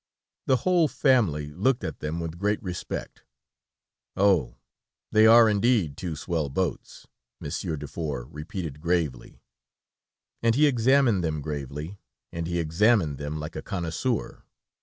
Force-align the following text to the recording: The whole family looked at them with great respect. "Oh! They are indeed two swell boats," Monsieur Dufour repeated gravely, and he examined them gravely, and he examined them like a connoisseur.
The 0.47 0.55
whole 0.65 0.87
family 0.87 1.51
looked 1.51 1.83
at 1.83 1.99
them 1.99 2.19
with 2.19 2.39
great 2.39 2.59
respect. 2.63 3.21
"Oh! 4.17 4.55
They 5.11 5.27
are 5.27 5.47
indeed 5.47 5.95
two 5.95 6.15
swell 6.15 6.49
boats," 6.49 7.05
Monsieur 7.39 7.75
Dufour 7.77 8.25
repeated 8.25 8.81
gravely, 8.81 9.43
and 10.41 10.55
he 10.55 10.65
examined 10.65 11.23
them 11.23 11.39
gravely, 11.39 11.99
and 12.31 12.47
he 12.47 12.57
examined 12.57 13.19
them 13.19 13.39
like 13.39 13.55
a 13.55 13.61
connoisseur. 13.61 14.41